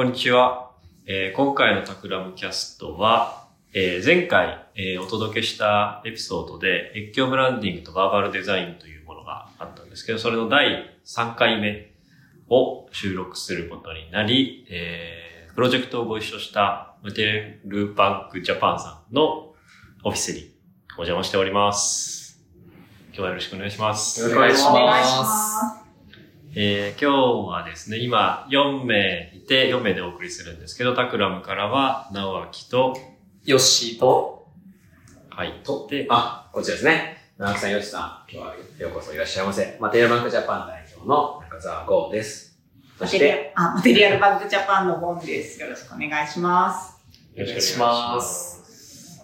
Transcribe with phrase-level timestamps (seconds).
[0.00, 0.70] こんにちは。
[1.04, 11.92] えー今回のタクラムキャストは、えー前回、えーお届けしたエピソードで、越境ブランディングとバーバルデザインというものがあったんですけど、それの第3回目
[12.48, 19.52] を収録することになり、えープロジェクトをご一緒したマテリアルバンクジャパンさんの
[20.02, 20.50] オフィスに
[20.96, 22.40] お邪魔しております。
[23.08, 24.18] 今日はよろしくお願いします。
[24.18, 25.79] よろしくお願いしますお願いします。
[26.52, 32.96] えー今日はですね、今4名いて4名でお送りするんですけど、タクラムからは、直明と、
[33.44, 34.48] ヨッシーと、
[35.30, 35.60] はい。
[35.62, 37.18] とで、あ、こちらですね。
[37.38, 39.78] 長木さん、ヨシさん、今日はようこそいらっしゃいませ。
[39.80, 42.58] マテリアルバンクジャパン代表の中澤剛です。
[42.98, 45.60] そマテリして、アあマテリアルバンクジャパンのボンです。
[45.62, 47.00] よろしくお願いします。
[47.36, 49.22] よろしくお願いします。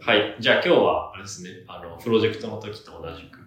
[0.00, 0.36] はい。
[0.40, 3.38] じゃあ今日は、あれですね、あの、プロジェクトの時と同じく、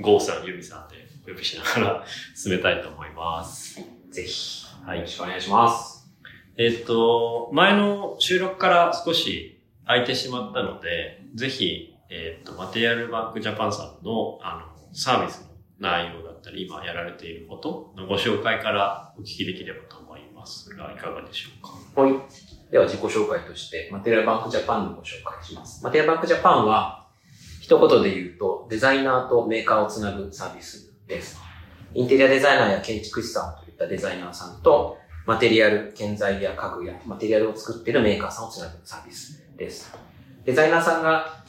[0.00, 3.80] ゴーさん、ユミさんでお呼びしながら進めたいと思います。
[4.10, 5.08] ぜひ、はいよろ。
[5.08, 6.08] しくお願いします。
[6.56, 15.48] えっと、前の収録から少し空いてしまったので、ぜひ、えっと、マテリアルバンクジャパンさんの、あの、サービスの
[15.78, 22.00] 内容だったり、今やられていることのご紹介からお聞きできればと思いますが、いかがでしょうか？
[22.00, 22.12] はい。
[22.70, 25.84] では自己紹介として、マテリアルバンクジャパンのご紹介します。
[25.84, 27.06] マテリアルバンクジャパンは、
[27.60, 31.40] 一言で言うと、デザイナーとメーカーをつなぐサービスです。
[31.94, 39.92] インテリアデザイナーや建築士さんといったデザイナーさんと、マテリアル、建材や家具やマテリアルを作っているメーカーさんをつなぐサービスです。
[40.44, 41.42] デザイナーさんが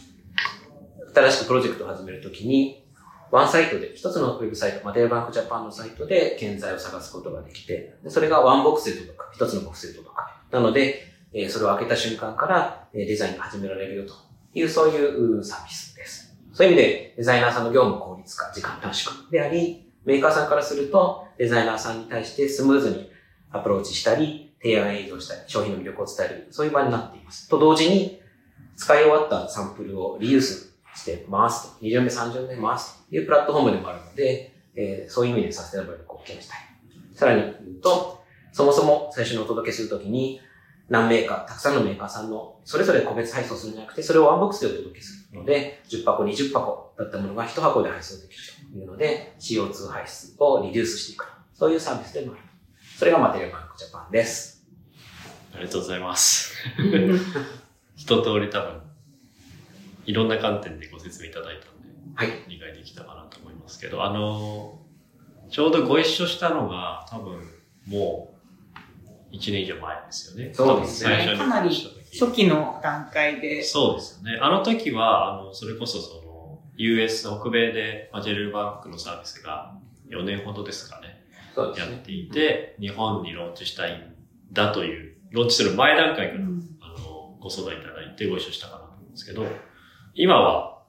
[1.14, 2.86] 新しくプロジェクトを始めるときに、
[3.32, 10.42] ワンサイトで、一つのウェブサイト、マテリアルバンクジャパンのサイトで建材を探すことができて、それがワンボックスセットとか、一つのボックスセットとか。
[10.52, 11.04] なので、
[11.50, 14.14] それを開けた瞬間から、デザインが始められるよと
[14.56, 15.89] いう、そういうサービス。
[16.60, 23.10] そういう意味で、デザイナーさんの業務効率化、時間短縮であり、メーカーさんからすると、デザイナーさんに対してスムーズに
[23.50, 27.48] アプローチしたり、提案営業したり、商品の魅力を伝える、そういう場になっています。
[27.48, 28.22] と同時に、
[28.76, 36.58] 使い終わったサンプルをリユースして回すと、2巡目、3巡目回すというプラットフォームでもあるので、えーそういう意味でサステナブルに貢献したい。
[37.16, 38.22] さらに言うと、
[38.52, 40.42] そもそも最初にお届けするときに、
[40.90, 51.32] 何メーカー、たくさんのメーカーさんの、それぞれ個別配送するんじゃなくて、それをワンボックスでお届けするので、10箱、20箱だったものが1箱で配送できるというので、CO2 排出をリデュースしていくと。
[51.54, 52.50] そういうサービスでもあると。
[52.98, 54.66] それがマテリアルバンクジャパンです。
[55.54, 56.54] ありがとうございます。
[57.96, 58.82] 一通り多分、
[60.06, 62.44] いろんな観点でご説明いただいたんで、はい。
[62.48, 64.80] 理解できたかなと思いますけど、あの、
[65.50, 67.42] ちょうどご一緒したのが多分
[67.88, 68.36] も
[69.32, 70.54] う1年以上前ですよね。
[70.54, 71.74] そうですね最初にかなり
[72.12, 74.40] 初期の段階で、そうですよね。
[74.42, 79.76] あの時は、あの、それこそその、US 北米でマジェルバンクのサービスが
[80.10, 81.94] 4年ほどですかね、そうですね。
[81.94, 84.16] やっていて、日本にローンチしたいん
[84.54, 89.46] だという、ローンチする前段階から、うんあの、ご相談いただいてご一緒したかなと思うんですけど、
[90.16, 90.82] 今は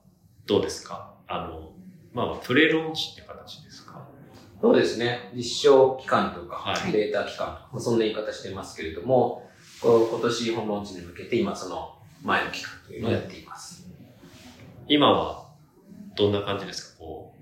[0.47, 1.15] どうですか？
[1.29, 1.73] あの、
[2.13, 4.07] まあ、プレローンチって形ですか？
[4.61, 5.31] そうですね。
[5.35, 9.49] 実証期間とか、はいデータ期間とか、まあそんな言い方してますけれども、
[9.83, 13.87] 今年本ローンチに向けて今その前の期間というのをやっています。
[14.87, 15.47] 今は
[16.17, 17.05] どんな感じですか？
[17.05, 17.41] こう、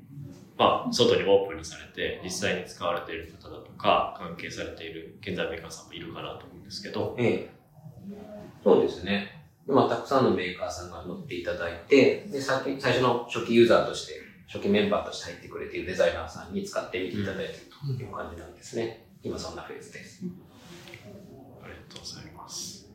[0.58, 7.50] まあ、外にオープンにされて、実際に使われている方だとか、関係されている建材メーカーさんもいるかなと思うんですけど、ええ。
[8.62, 9.44] そうですね。
[9.66, 14.14] 今、たくさんのメーカーさんが乗っていただいて、で、さっき最初の初期ユーザーとして、
[14.46, 17.60] 初期メンバーとして入ってくれているデザイナーさんに使ってみていただいている
[17.96, 19.06] という感じなんですね。
[19.22, 20.24] 今そんなフェーズです。
[21.68, 22.90] ありがとうございます。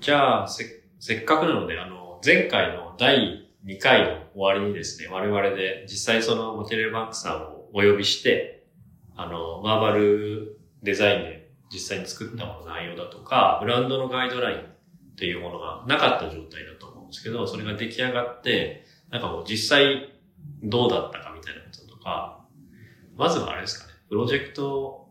[0.00, 0.64] じゃあ、せ、
[0.98, 8.66] せっかくなので、あの、前回の第2回の終わりにですね、我々で実際そのマテリアルバンクさんをお呼びして、
[9.16, 14.62] あの、マーバルデザインで実際に作ったもの内容だとか、ブランドのガイドラインっ
[15.16, 20.12] ていうものがなかった状態だと思うんですけど、それが出来上がって、なんかもう実際
[20.62, 22.44] どうだったかみたいなこととか、
[23.16, 25.08] まずはあれですかね、プロジェクト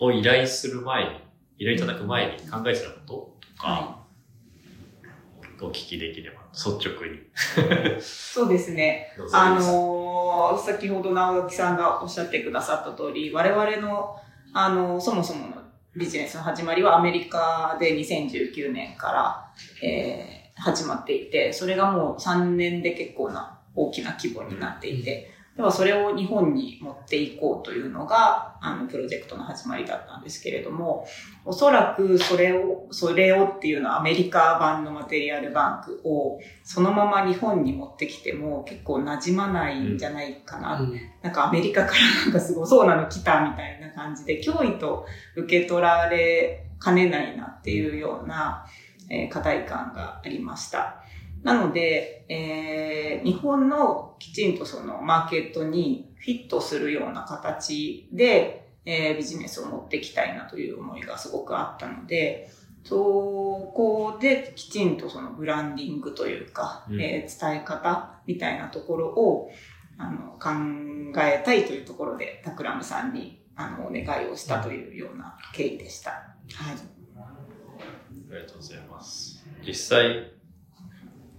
[0.00, 1.10] を依頼する前に、
[1.58, 3.12] 依頼いただく前に考えてたこと
[3.56, 4.06] とか、は
[5.60, 8.00] お聞きできれば、率直に。
[8.00, 9.12] そうですね。
[9.32, 9.96] あのー
[10.64, 14.16] 先ほど直垣さんがおっしゃってくださった通り、我々の、
[14.52, 15.62] あのーそもそもの
[15.96, 31.06] ビジネスの始まりはアメリカで2019年から、えー始まっていて、それがもう3年で結構な大きな規模になっていて、ではそれを日本に持っていこうというのが、あの、プロジェクトの始まりだったんですけれども、
[31.46, 40.78] おそらくそれを、それをっていうのはアメリカ版のマテリアルバンクをそのまま日本に持ってきても結構馴染まないんじゃないかな。
[40.78, 45.06] うんなんかアメリカからなんかすごいそうなの来たみたいな感じで、脅威と
[45.36, 48.66] 受け取られかねないなっていうような、
[49.10, 51.02] えー課題感がありました。
[51.42, 62.50] なので、えー日本のきちんとそのマーケットにフィットするような形で、えービジネスを持っていきたいなという思いがすごくあったので、
[62.84, 69.50] そこできちんとそのブランディングというか、うんえー伝え方みたいなところを
[69.98, 70.50] あの考
[71.22, 76.10] えたいというところで、タクラムさんにあのお願いをしたというような経緯でした。
[76.10, 76.26] は
[76.72, 76.76] い。
[78.28, 79.44] ありがとうございます。
[79.66, 80.32] 実際、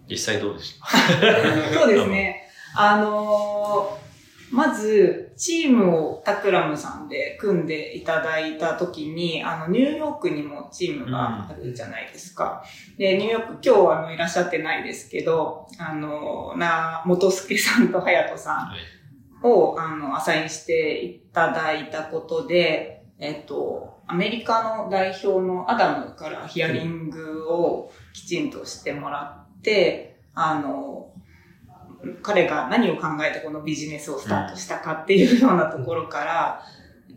[0.09, 0.87] 実際どうでした？
[1.79, 2.49] そうですね。
[2.75, 4.07] あのー
[4.49, 12.63] まず、チームをタクラムさんで組んでいただいたときに、あの、ニューヨークにもチームがあるじゃないですか。
[12.97, 19.45] で、ニューヨーク、今日はあのいらっしゃってないですけど、あの、な、元助さんと隼人さんはい。
[19.45, 29.46] を、あの、アサインしていただいたことで、えっと、アメリカの代表のアダムからヒアリングをきちんとしてもらって、
[30.33, 31.11] あの、
[32.21, 36.63] 彼が何を考えてこのビジネスをスタートしたかっていうようなところから、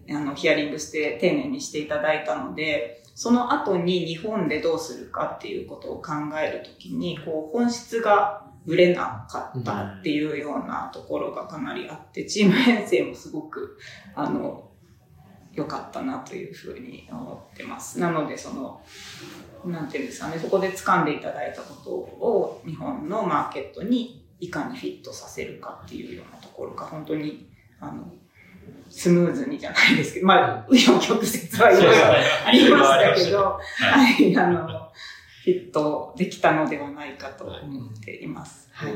[0.08, 13.78] あの、ヒアリングして丁寧にしていただいたので、その後に日本でどうするかっていうことを考えるときに、こう、本質がぶれなかったっていうようなところがかなりあって、チーム編成もすごく、
[14.14, 14.69] あの、
[15.52, 17.98] 良かったなというふうに思ってます。
[17.98, 18.80] なので、その、
[19.64, 27.48] なんていうんですかね、そこで掴んでいただいたことを日本のマーケットにいかにフィットさせるかっていうようなところが本当に、
[27.80, 28.12] あの、
[28.88, 32.06] スムーズにじゃないですけど、まあ、紆余曲折はいろいろ
[32.46, 34.90] ありましたけど、はい、あの、
[35.44, 38.68] フィットできたのではないかと思っています。
[38.72, 38.92] はい。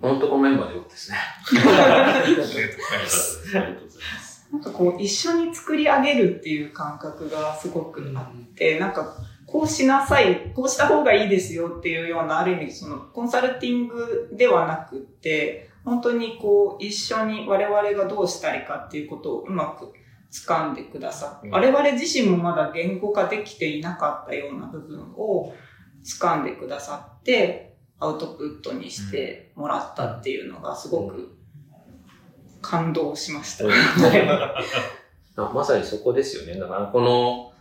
[0.00, 1.18] 本当このメンバーでよかですね。
[1.60, 2.66] ありがとうござい
[3.02, 3.42] ます。
[3.54, 4.29] ありがとうございます。
[4.52, 9.16] なんかこう、一緒に作り上げるっていう感覚がすごくあって、なんか、
[9.46, 19.92] こうしなさい、こうした方がいいですよっていうような、ある意味、その、コンサルティングではなくって、本当にこう、一緒に我々がどうしたいかっていうことをうまく
[20.32, 21.54] 掴んでくださって、うん。
[21.54, 25.54] 我々自身もまだ言語化できていなかったような部分を
[26.04, 31.36] 掴んでくださって、アウトプットにしてもらったっていうのがすごく
[32.70, 33.64] 感動しました。
[35.36, 36.58] あ まさにそこですよね。
[36.58, 37.52] だからこの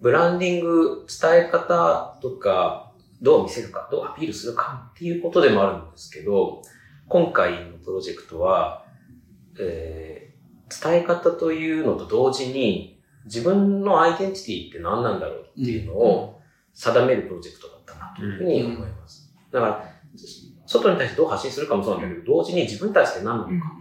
[0.00, 6.62] ブランディング、伝え方とか、どう見せるか、どうアピールするかっていうことでもあるんですけど、
[7.08, 8.84] 今回のプロジェクトは、
[9.58, 10.32] えー
[10.80, 16.40] 伝え方というのと同時に、自分のアイデンティティって何なんだろうっていうのを
[16.72, 19.30] 定めるプロジェクトだったなというふうに思います。
[19.52, 19.84] だから、
[20.66, 23.72] 外に対してどう発信するかもそうなんだけど、同時に自分たちって何なのか。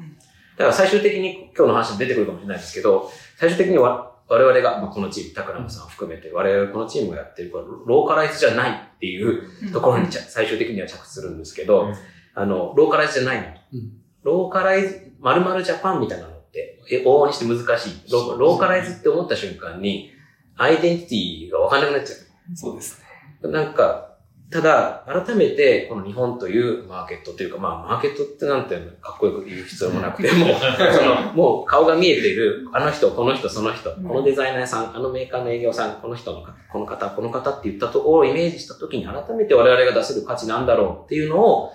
[0.61, 11.95] だから最終的に今日の話に出てくるかもしれないですけど、最終的にわ我々が、まあ、このチーム、タクラムさんを含めて、我々がこのチームがやってるから、ローカライズじゃないっていうところに最終的には着地するんですけど、うん
[12.33, 13.59] あの、ローカライズじゃないのと。
[13.73, 18.11] うんローカライズ、〇〇ジャパンみたいなのって、え往々にして難しい。
[18.11, 20.11] ロローカライズって思った瞬間に、
[20.57, 22.15] アイデンティティがわかんなくなっちゃ
[22.55, 23.05] そうですね。
[23.41, 23.49] う。
[23.49, 24.10] なんか、
[24.51, 30.49] ただ、改めて、この日本というマーケットというか、まあ、マーケットってなんてかっこよく言う必要もなくて、もう、
[30.94, 41.71] その、もう顔が見えている、あの人、この人、その人、うんこのデザイナーさん、あのメーカーの営業さん、この人の方、この方、この方って言ったところをイメージしたときに改めて我々が出せる価値なんだろうっていうのを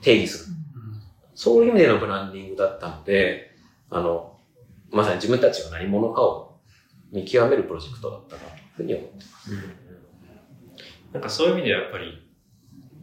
[0.00, 0.54] 定義する。
[1.34, 3.50] そういう意味でのブランディングだったので、
[3.90, 4.38] あの、
[4.92, 6.60] まさに自分たちが何者かを
[7.10, 9.50] 見極めるプロジェクトだったなというふうに思ってます。
[11.12, 12.26] なんかそういう意味ではやっぱり、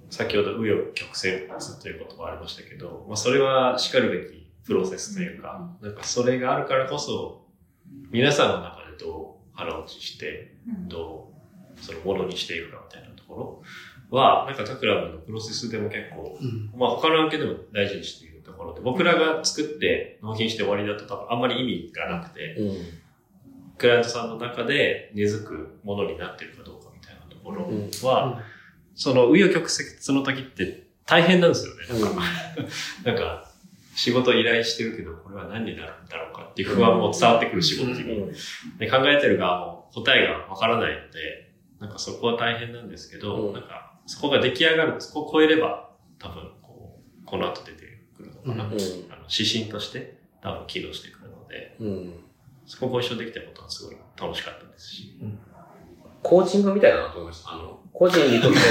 [0.09, 1.47] 先ほど紆余曲折
[1.81, 7.45] ということもありましたけど、まあそれは叱るべきプロセスというか、なんかそれがあるからこそ、
[8.11, 10.55] 皆さんの中でどう腹落ちして、
[10.87, 11.33] ど
[11.75, 13.61] うそのものにしていくかみたいなとこ
[14.11, 16.71] ろは、なんかタクラムのプロセスでも結構、うん。
[16.77, 22.77] まあ他の案件でも大事にしているところで、僕らが作って納品して終わりだと多分あんまり意味がなくて、うん。
[23.77, 26.76] クライアントさんの中で根付くものになってるかどうか
[27.47, 28.41] ころうんは、
[28.95, 32.01] その紆余曲折の時って大変なんですよね。
[32.01, 32.21] なんか、
[33.05, 33.51] なんか
[33.95, 38.31] 仕事依頼してるけど、これは何になるんだろうかっていう不安も伝わってくる仕事に。
[38.77, 45.89] で考えてる側も答えがわからないので、なんかそこは大変なんですけど、うんなんかそこが出来上がる、そこを超えれば
[46.19, 47.85] 多分こう、この後出て
[48.15, 48.71] くるのかな、うん。
[48.71, 48.77] あの
[49.29, 52.23] 指針として多分起動してくるので、うん。
[52.65, 55.17] そこをご一緒できたことはすごい楽しかったですし。
[56.21, 57.53] コーチングみたいだなと思いました。
[57.53, 58.63] あの、個人にとっての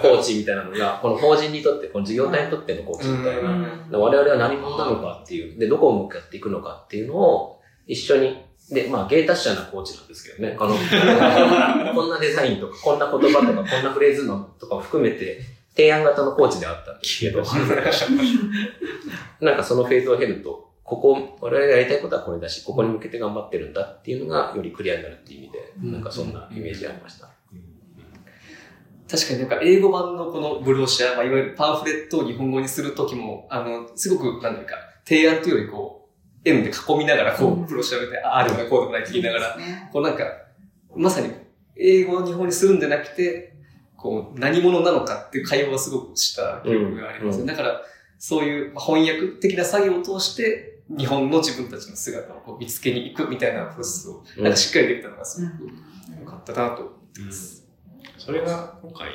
[0.00, 3.98] コーチみたいなのが、 この法人にとって、この事業体にとってのコーチみたいな。
[3.98, 8.36] 我々は何者なのかっていう、で、どこを向かっていくのかっていうのを一緒に、
[8.70, 10.74] で、まあ、芸達者なコーチなんですけどね、あの、
[11.94, 15.40] こんなデザインとか、こんな言葉とか、こんなフレーズのとかを含めて、
[15.74, 17.42] 提案型のコーチであったんですけど、
[19.40, 25.92] なんかそのフェーズを経ると、ここ、我々がやりたいことはこれだし、ここに向けて頑張ってるんだっていうのがよりクリアになるっていう意味で、うん。
[25.92, 27.28] なんかそんなイメージありました。
[29.10, 36.08] 確かになんか英語版のこのブロシャー、まあ、いわゆるパンフレットを日本語にするときも、あの、すごく、なんていうか、提案というよりこ
[36.44, 39.90] う、円で囲みながら、こう、ブロシャー見て、ああでもない、こうでもないって言いながら、ね。
[39.92, 40.24] こうなんか、
[40.94, 41.32] まさに、
[41.76, 43.54] 英語を日本にするんじゃなくて、
[43.96, 47.46] こう、何者なのかっていう会話をすごくした記憶があります、うん。
[47.46, 47.82] だから、
[48.18, 55.70] そういうまあ翻訳的な作業を通して、日本の自分たちの姿をこう見つけに行くみたいなプロセスを、なんかしっかりできたのがすごく
[56.20, 57.68] 良かったなと思ってます。
[58.16, 59.08] それが今回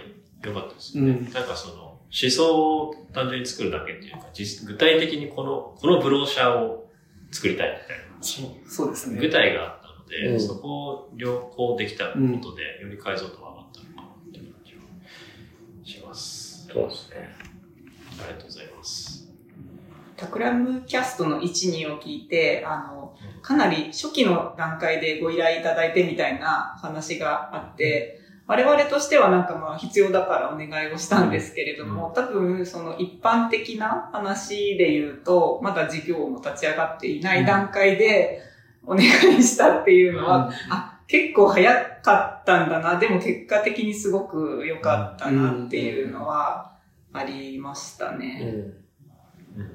[0.43, 1.11] 良かったですね。
[1.11, 1.33] うん。
[1.33, 1.99] なんかその、思
[2.29, 6.91] 想を単純に作るだけっていうか、実具体的にこの、このブローシャーを
[7.31, 8.23] 作りたいみたいな。
[8.23, 9.19] そうそうですね。
[9.19, 14.81] 具体があったので、うんそこを良好できたことで、より解像度が上がったのかなっていう感じは
[15.83, 16.67] します。
[16.71, 17.29] そうですね。
[18.19, 18.72] ありがとうございます。
[20.23, 38.41] タクラムキャストの1、2を聞いて、あの、かなり初期の段階でご依頼いただいてみたいな話があって、我々としてはなんかまあ必要だからお願いをしたんですけれども、多分その一般的な話で言うと、まだ事業も立ち上がっていない段階で
[38.85, 39.05] お願
[39.37, 46.73] いしたっていうのは、あ、結構早かったんだな、でも結果的にすごく良かったなっていうのは
[47.11, 48.39] ありましたうね。
[48.39, 48.82] ん。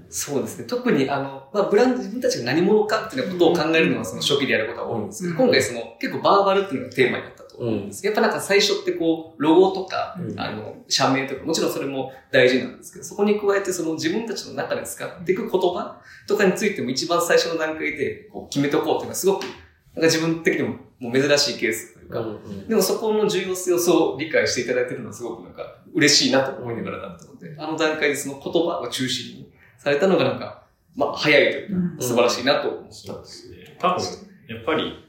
[0.08, 0.64] そうですね。
[0.66, 5.38] 特に、あの、まあ、ブランド、自分たちが何者かっていうことを考えるのは、その初期でやることが多いんですけど、うん。
[5.46, 8.04] 今回その、結構バーバルっていうのがテーマになったと思うんです。
[8.06, 10.40] やっぱなんか最初ってこう、ロゴとか、うん。
[10.40, 19.60] あの、社名とか、もちろんそれも大事なんですけど、そこに加えてその自分たちの中で使っていく言葉とかについても一番最初の段階でこう決めとこうっていうのはすごく、なんか
[20.02, 22.24] 自分的にももう珍しいケースというか、
[22.68, 25.62] でもそこの重要性をそう理解していただいてるのはすごくなんか
[25.94, 29.47] 嬉しいなと思いながらだったので、あの段階でその言葉が中心に
[29.78, 33.76] されたのがなんか、まあ早いといううんか素晴らしいなと思ったそうですね。
[33.78, 34.04] 多分、
[34.48, 35.04] やっぱり、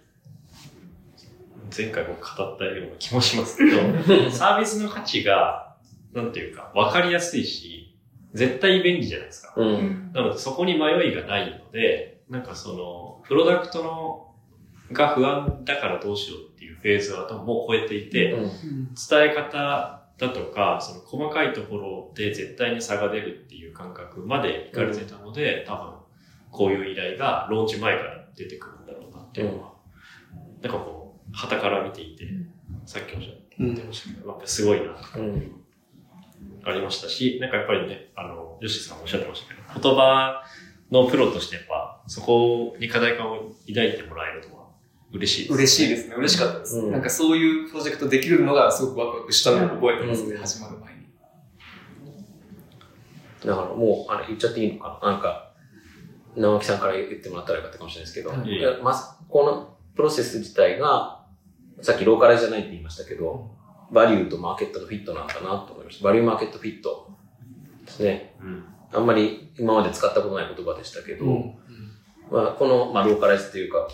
[1.76, 3.80] 前回僕語ったような気もしますけど、
[4.32, 5.76] サービスの価値が、
[6.14, 7.96] なんていうか、わかりやすいし、
[8.34, 9.54] 絶対便利じゃないですか。
[9.58, 9.62] う。
[9.62, 14.26] うんんなので、そこに迷いがないので、なんかその、プロダクトの、
[14.92, 18.44] が不安だからどうしようっていうフェーズは多分もう超えていて、うん。
[18.94, 25.94] 伝え方だとか、その細かいところで絶対に差が出るっていう感覚までいかれてたので、多分、
[26.52, 29.74] こういう依頼がローンチ前から出てくるんだろうなっていうのは、
[30.62, 32.28] なんかこう、旗から見ていて、
[32.86, 35.56] さっきおっしゃってましたけど、やっぱすごいな、うん。
[36.66, 40.44] ありましたし、なんかやっぱりね、あの、ヨシさんもおっしゃってましたけど、言葉
[40.92, 44.59] のプロとしてやっぱ、そこに課題感を抱いてもらえるのは
[45.12, 46.16] 嬉しいです、嬉しいですね。
[46.16, 46.78] 嬉しかったです。
[46.78, 51.00] うんなんかそういうプロジェクトできるのがすごくワクワクしたのを覚えてますね、うん始まる前に。
[53.46, 55.54] だからもう、あれ言っちゃっていいのかななんか、
[56.36, 61.25] 直木さんから言ってもらったらよかったかもしれないですけど、はいまず、このプロセス自体が、
[61.82, 63.51] さっきローカライズじゃないって言いましたけど、
[63.92, 66.06] バリューとマーケットのフィットなんだなと思いました。
[66.06, 67.18] バリューマーケットフィット
[67.86, 68.36] ですね。
[68.42, 68.63] うん。
[68.92, 71.56] あんまり今まで使ったことない言葉でしたけど、うん
[72.32, 73.88] まあ、この、まあ、ローカライズというか、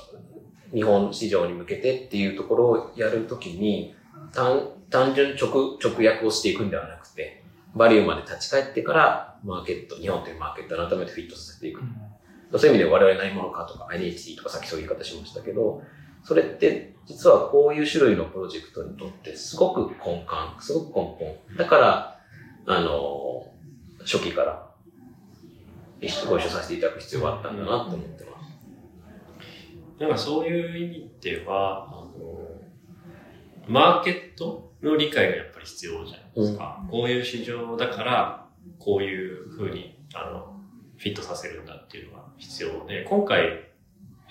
[0.76, 3.96] 日本市場に向けてっていうところをやるときに、
[4.34, 7.44] 単単純直、直訳をしていくんではなくて、
[7.76, 11.82] バリューまで立ち返ってから、マーケット、日本というマーケットを改めてフィットさせていく。
[12.58, 15.82] そういう意味で我々何者かとか、アイデンティティとかさっきそういう言い方しましたけど、
[16.24, 21.58] それって実はこういう種類のプロジェクトにとってすごく根幹、すごく根本。
[21.58, 22.20] だから、
[22.66, 23.48] あの、
[24.00, 24.68] 初期から
[26.02, 28.35] ご一緒させていただく必要があったんだなと思ってます。
[30.00, 32.12] なんかそういう意味では、あの、
[33.68, 36.86] マーケットの理解がやっぱり必要じゃないですか。
[36.90, 38.46] こういう市場だから、
[38.80, 40.60] こういうふうに、あの、
[40.98, 43.66] フィットさせるんだっていうのが必要で、今回、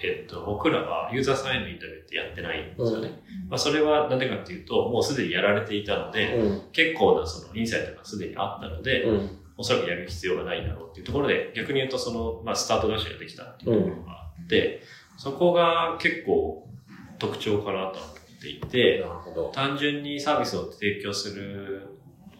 [0.02, 3.23] えっと、僕らはユーザーさんへのインタビューってやってないんですよね。
[3.49, 6.62] まあ、それはなんでかっていうと、もうすでにやられていたので、うん。
[6.73, 9.38] 結構なそのインサイトがすでにあったので、うん。
[9.56, 14.83] おそらくやる必要がないだろうっていうところで、逆に言うとその、まあ、スタートダッシュができたっていうところがあって、
[15.25, 16.69] そこが結構
[17.19, 19.04] 特徴かなと思っていて。
[19.52, 21.88] 単純にサービスを提供する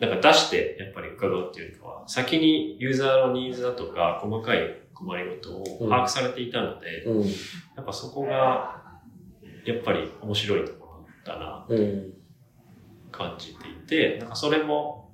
[0.01, 4.59] なんか出してやっぱり伺うっていうよりかは、先にユーザーのニーズだとか、細かい
[4.93, 7.23] 困りごとを把握されていたので、うん。
[7.23, 7.29] や
[7.81, 8.83] っぱそこが、
[9.65, 12.13] やっぱり面白いところだな、うん。
[13.11, 15.11] 感じていて、なんかそれも、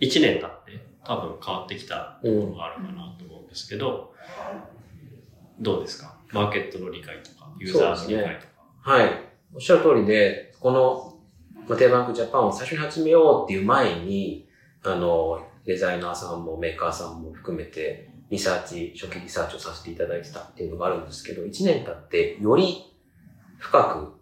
[0.00, 4.14] 1年経って多分変わってきたところがあるかなと思うんですけど、
[5.60, 6.16] どうですか？
[6.32, 8.52] マーケットの理解とか、ユーザーの理解とか。
[8.80, 9.10] はい。
[9.54, 11.18] おっしゃる通りで、この、
[11.68, 14.48] マテーバンクジャパンを最初に始めようっていう前に、
[14.82, 22.92] あの、デザイナーさんもメーカーさんも含めて、リサーチ、初期リサーチをさせていただいてたっていうのがあるんですけど、1年経って、より
[23.58, 24.16] 深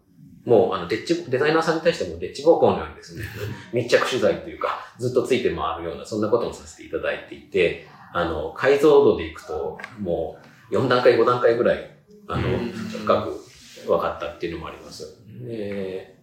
[0.45, 3.25] く、もう、あの、デッチ、デザイナーさんに対してもデッチ暴行のようにですね、
[3.73, 10.37] 密着取材というか、ずっとついて回るような、そんなこともさせていただいていて、あの、解像度でいくと、も
[10.71, 11.91] う、4段階、5段階ぐらい、
[12.33, 12.59] あの、
[12.99, 15.19] 深く分かったっていうのもあります。
[15.45, 16.17] で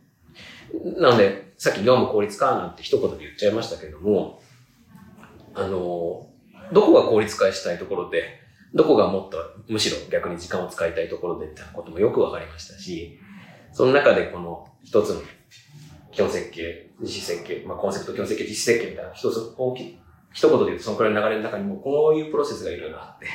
[1.00, 4.42] なので、さっき業務効率化なんて一言で言っちゃいましたけども、
[5.54, 6.28] あの、
[6.72, 8.42] どこが効率化したいところで、
[8.74, 9.38] どこがもっと、
[9.68, 13.18] むしろ逆に時間を使いたいところでってこともよく分かりましたし、
[13.72, 15.22] その中でこの一つの
[16.12, 20.00] 基本設計、実施設計、まあコンセプト基本設計、実施設計みたいな一つ大きい、
[20.34, 23.28] 一言で言うとそのくらいの流れの中にもこういうプロセスがいろいろあって、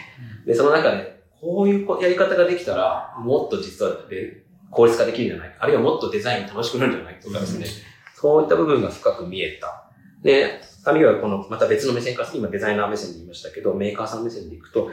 [0.46, 7.66] で、その中でこういうやり方ができたら、もっと実はで効率化できるんじゃないあるいはもっとデザイン楽しくなるんじゃないとかですね、
[8.14, 9.90] そういった部分が深く見えた。
[10.22, 14.90] で、あるいはこの、また別の目線から、今デザイナー目線で言いましたけど、メーカーさん目線でいくと、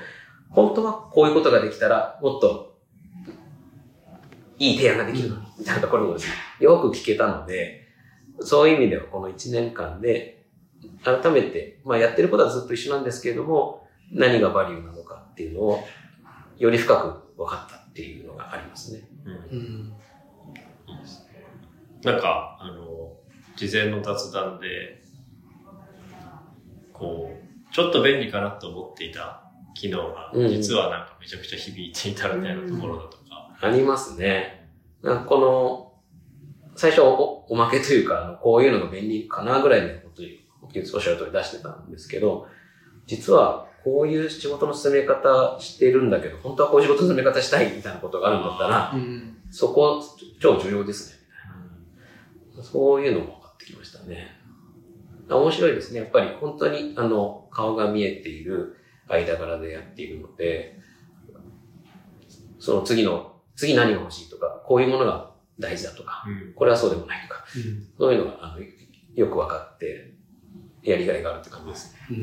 [0.50, 2.80] 本当はこういうことができたら、もっと、
[4.58, 7.88] いい提案ができるのに、みたいなところもですね、よく聞けたので、
[8.42, 10.48] そういう意味ではこの1年間で、
[11.04, 15.84] 改めて、まあやってることはずっと一緒なんですけれども、何がバリューなのかっていうのを、
[16.60, 19.02] より深く分かったっていうのがありますね。
[19.26, 19.94] うんうん。
[22.04, 23.14] なんか、あの、
[23.56, 25.02] 事前の雑談で、
[26.94, 34.70] こう、ちょっと便利かなと思っていた機能が、うん実はなんかめちゃくちゃ響いていたみたいなところだとか、ありますね。
[35.02, 35.94] なんかこの、
[36.76, 42.48] 最初おおまけというか、こういうのが便利かなぐらいのことに、おっしゃる通り出してたんですけど、
[43.06, 49.38] 実はこういう仕事の進め方してるんだけど、本当はこういう仕事の進め方したいみたいなことがあるんだったら、うん。
[49.52, 50.04] そこ
[50.40, 51.20] 超重要ですね。
[52.48, 54.28] みたいなそういうのも分かってきましたね。
[55.30, 56.00] 面白いですね。
[56.00, 60.80] やっぱり本当にあの顔が見えている間柄でやっているので、
[62.60, 67.46] その次の、次何が欲しいとか、こういうものが大事だとか、うんこれはそうでもないとか、
[67.98, 68.60] そういうのがあの
[69.16, 70.14] よく分かって、
[70.84, 71.96] やりがいがあるって感じです。
[72.10, 72.14] う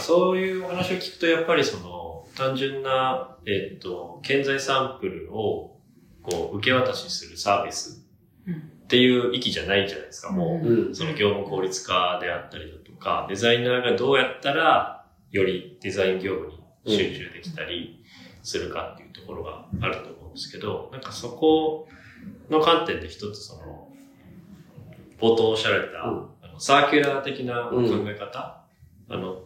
[0.00, 5.78] そういうお話を聞くと、やっぱりその、単純な、えっ、と、建材サンプルを、
[6.22, 8.04] こう、受け渡しするサービス
[8.84, 10.66] っていう域じゃないじゃないですか、もう。
[10.66, 10.94] うん。
[10.94, 16.52] その業務効率化であったりだとか、デザイナーがどうやったら、よりデザイン業務
[16.84, 18.02] に集中できたり
[18.42, 21.88] するかっていうところがあると思うんですけど、なんかそこ
[22.50, 23.88] の観点で一つその、
[25.20, 28.64] 冒頭おっしゃられた、うんあのサーキュラー的な考え方、
[29.08, 29.42] あの、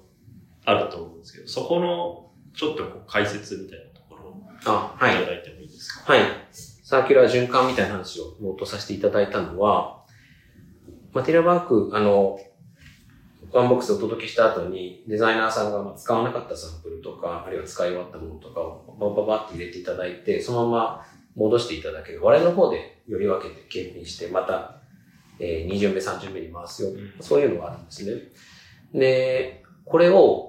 [0.68, 5.24] あると思うんですけど、そこのちょっとこう解説みたいなところをあ、はいい。
[5.24, 6.22] ただいてもいいですか、はい。
[6.52, 10.04] サーキュラー循環みたいな話を冒頭させていただいたのは、
[11.14, 12.38] マテリアルバンク、あの、
[13.50, 22.22] ワンボックスをお届けした後に、デザイナーさんがまあ使わなかったサンプルとか、あるいは使い終わったものとかをバババって入れていただいて、そのまま戻していただける。
[22.22, 24.82] 我々の方でより分けて検品して、また、
[25.38, 26.90] えー、2巡目、3巡目に回すよ。
[26.90, 28.22] うんそういうのがあるんですね。
[28.92, 30.47] で、これを、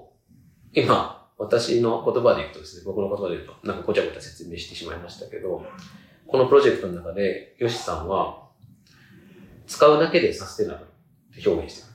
[0.74, 5.66] 今、私の言葉で言うとですね、僕の言葉で言うと、なんかごちゃごちゃ説明してしまいましたけど、
[6.28, 8.50] このプロジェクトの中で、ヨシさんは、
[9.68, 10.88] 使うだけでサステナブル
[11.40, 11.90] って表現してる。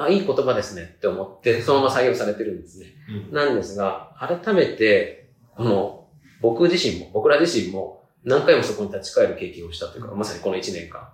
[0.00, 2.86] あ、いい言葉ですねって思って、そのまま採用されてるんですね。
[3.30, 6.06] うんなんですが、改めて、この、
[6.40, 11.08] 僕自身も、僕ら自身も、何回もそこに立ち返る経験をしたというか、まさにこの1年間。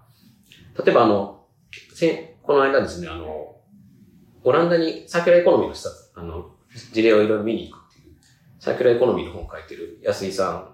[0.85, 1.47] 例えばあの、
[1.95, 3.57] せこの間ですね、あの、
[4.43, 6.51] オランダにサーキュラーエコノミーの施策、あの、
[6.93, 8.15] 事例をいろいろ見に行くっていう、
[8.59, 10.71] サーキュラーエコノミーの本を書いてる安井さ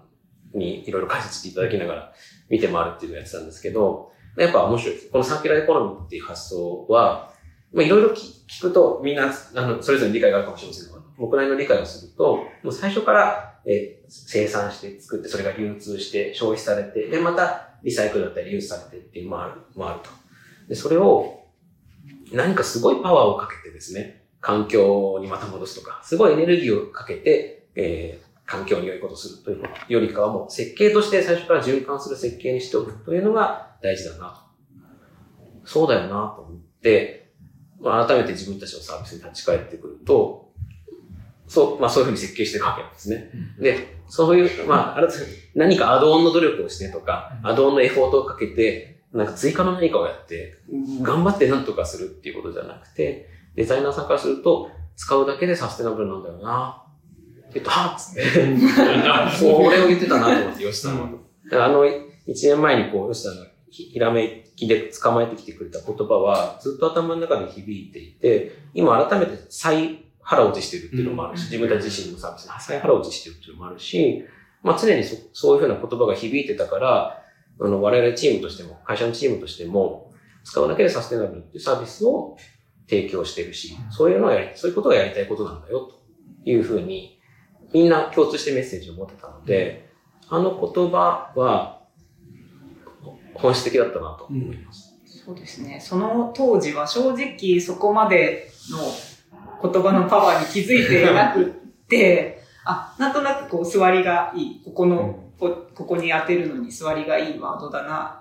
[0.55, 2.13] んにいろいろ解説していただきながら
[2.49, 5.11] 見て回るっていうのをやってたんですけど、やっぱ面白いです。
[5.11, 7.33] このサーキュラーエコノミーっていう発想は、
[7.73, 20.11] まあいろいろ聞くとみんな、あの、それぞれ理解があるかもしれませんが、僕なりの理解をすると、もう最初から、え生産して作って、それが流通して消費されて、で、またリサイクルだったりリユースされてっていう回る、回ると。
[20.69, 21.45] で、それを
[22.33, 34.45] 何かすごいパワーをかけてですね、環境にまた戻すとか、すごいエネルギーをかけて、えー環境に良いことをするというよりかはもう設計として最初から循環する設計にしておくというのが大事だな
[35.63, 35.69] と。
[35.69, 37.31] そうだよなと思って、
[37.81, 40.51] まあ、改めて自分たちのサービスに立ち返ってくると、
[41.47, 43.31] そう、まあそういうふうに設計してるわけなんですね。
[43.61, 50.59] で、そういう、まあ、改めて何かアドオンの努力をしてとか、アドオンのエフォートをかけて、なんか追加の何かをやって、
[51.03, 56.85] 頑張って何とかするっていうことじゃなくて、デザイナーさんからすると、使うだけでサステナブルなんだよな。
[57.49, 58.23] って言うと、はっつって、
[59.37, 61.01] そう俺を言ってたなと思って、吉さん。
[61.01, 61.09] は。
[61.45, 61.85] だからあの、
[62.27, 74.25] 一年前にこう、吉さんがひひらめきで捕まえてきてくれた言葉は、ずっと頭の中で響いていて、今改めて再腹落ちしてるっていうのもあるし、自分たち自身のサービスに再腹落ちしてるっていうのもあるし、
[74.63, 77.25] まあ常にそそういうふうな言葉が響いてたから、
[77.61, 80.13] あの、我々チームとしても、会社のチームとしても、
[80.45, 82.37] 使うだけでサステナブルっていうサービスを
[82.91, 86.01] 提供してるし、そういうのをやり、そういうことがやりたいことなんだよ、と
[86.45, 87.21] いうふうに、
[87.73, 89.89] みんな共通してメッセージを持ってたので、
[90.29, 91.83] あの言葉は、
[93.35, 94.91] 本質的だったなと思います。
[95.25, 95.79] そうですね。
[95.81, 98.51] その当時は正直そこまで
[99.63, 101.47] の言葉のパワーに気づいていなくっ
[101.89, 104.63] て、 あ、なんとなくこう座りがいい。
[104.65, 108.20] ここの、こここに当てるのに座りがいいワードだな。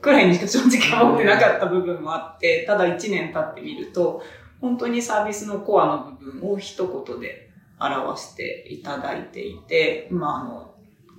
[0.00, 4.22] くらいにしか正直思ってなかった部分もあって、ただ1年経ってみると、
[4.60, 10.74] 本当にサービスのコアの部分を一言で表していただいていて、今あの、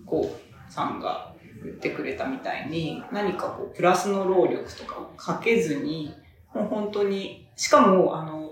[0.05, 0.35] こ
[0.69, 6.13] うさんが言ってくれたみたいに、何かこう、プラスの労力とかをかけずに、
[6.53, 8.49] もう本当に、しかも、あの、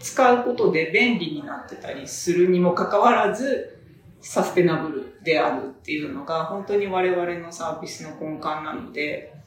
[0.00, 3.78] 使うことで便利になってたりするにもかかわらず、
[4.20, 9.37] サステナブルであるっていうのが、本当に我々のサービスの根幹なので、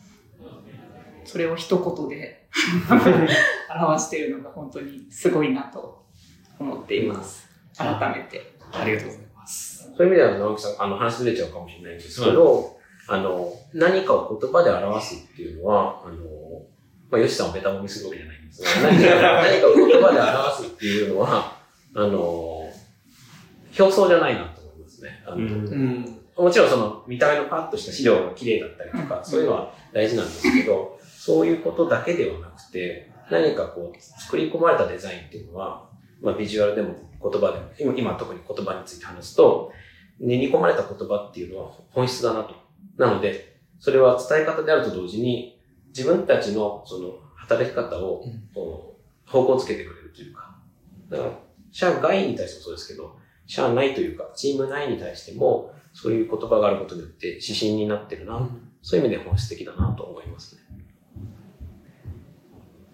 [1.25, 2.47] それを一言で
[3.69, 6.05] 表しているのが本当にすごいなと
[6.59, 7.49] 思っています。
[7.77, 8.51] 改めて。
[8.71, 9.91] ありがとうございます。
[9.97, 16.15] そういう意味では、直木さん、あの、話ずれちゃうかもしれないんですけど、あの、何かを言葉で表すっていうのは、あの、
[17.09, 21.57] まあ、ヨシさんをベタもみするわけじゃないんですが、何 か何かを言葉で表すっていうのは、
[21.93, 22.71] あの、
[23.77, 25.23] 表層じゃないなと思いますね。
[25.25, 26.17] あのうん。
[26.37, 35.87] もちろんその見た目のパッとした資料が綺麗だったりとか、そういうのは大事なんですけど、そういうことだけではなくて、何かこう、作り込まれたデザインっていうのは、
[36.19, 39.71] まあビジュアルでも言葉でも、今今特に言葉について話すと、
[40.19, 42.55] 練り込まれた言葉っていうのは本質だなと。
[42.97, 48.23] なので、それは伝え方であると同時に、自分たちのその働き方を、
[48.55, 50.57] こう方向をつけてくれるというか、
[51.11, 51.29] だから、
[51.71, 58.49] 社外に対してもそうですけど、社内というか、チーム内に対しても、そういう言葉があることによって指針になってるな、
[58.81, 60.60] そういう意味で本質的だなと思いますね。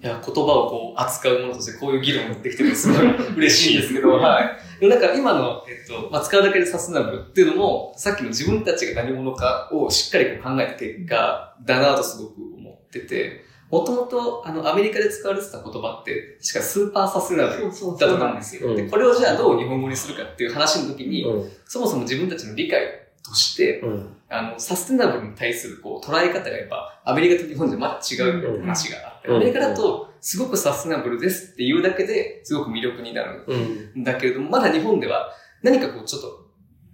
[0.07, 4.79] いや、言葉をこう扱うものとしてこういう議論ができてるのすごい嬉しいんですけど、 はい。
[4.79, 18.69] でもなんか今の、えっと、まあ、使うだけでサステナブルっていうのも、さっきの自分たちが何者かをしっかりこう考えた結果だなとすごく思ってて、もともと、あの、アメリカで使われてた言葉って、確かスーパーサステナブルだと思うんですよ。
[18.69, 21.51] うんで、これをじゃあどう日本語にするかっていう話の時に、うん。
[21.65, 22.79] そもそも自分たちの理解
[23.27, 24.15] として、うん。
[24.29, 29.35] あの、サステナブルに対するこう捉え方がやっぱアメリカと日本じゃまだ違うって話があって、うん。
[29.37, 34.01] アメリカだとすごくサステナブルですっていうだけですごく魅力になるうん。
[34.01, 35.29] んだけれども、まだ日本では
[35.63, 36.47] 何かこうちょっと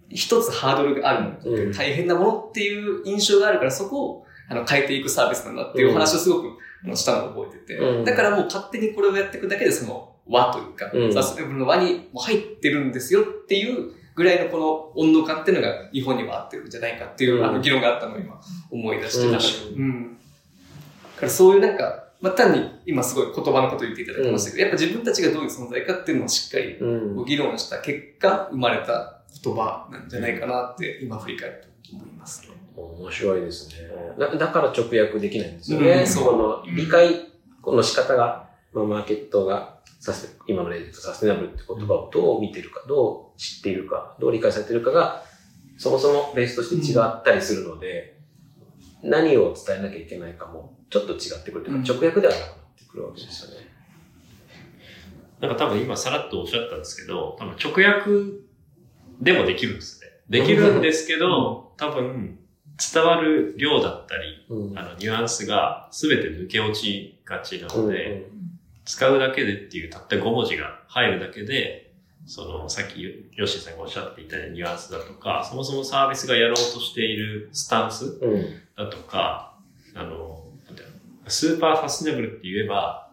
[0.09, 1.71] 一つハードルがあるのうん。
[1.71, 8.03] 大変なものっていう印象があるからそこをあの変えていくサービスなんだっていうお話をすごくしたのを覚えてて、うん。
[8.05, 11.13] だからもう勝手にこれをやっていくだけでその和というか、うん。
[11.13, 20.17] サステナブルの和にも入ってるんですよっていうぐらいのこの温度感っていうのが日本には合ってるんじゃないかっていう、うんあの議論があったのを今思い出して、うんなんかうん。
[21.15, 27.25] だからそういうなんか、まあ、単に今すごい言葉のことを言っていただきましたけど、やっぱ自分たちがどういう存在かっていうのをしっかりうん。
[27.25, 32.53] 議論した結果生まれた言葉なんじゃないかなって今振り返ると思いますね。
[32.75, 33.75] 面白いですね。
[34.17, 35.91] だだから直訳できないんですよね。
[35.91, 39.72] うんその理解、この仕方が、まあ、マーケットが
[40.03, 45.23] サステ、今の例で言うとサステナブルって言葉をどう見てるか、どう知っているか、どう理解されているかが、
[45.77, 48.19] そもそもベースとして違ったりするので、
[49.01, 53.67] 何を伝えなきゃいけないかもちょっと違ってくるというか、うん直訳ではなくなってくるわけですよね。
[55.39, 58.09] なんか多分今さらっとおっしゃったんですけど、多分直訳
[59.21, 60.07] でもできるんですね。
[60.29, 62.39] できるんですけど、多分
[62.93, 64.77] 伝わる量だったり、うん。
[64.77, 68.52] あの、ニュアンスが全て抜け落ちがちなので、うん
[68.85, 71.93] 使うだけでっていうたった5文字が入るだけで、
[72.25, 78.19] その、さっきヨッシーさんがおっしゃっていたようなニュアンスだとか、そもそもサービスがやろうとしているスタンス
[78.77, 79.55] だとか、
[79.95, 80.89] あの、なんだろ
[81.25, 83.09] うスーパーサステナブルって言えば、